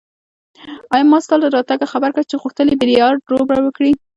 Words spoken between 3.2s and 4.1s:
لوبه وکړي.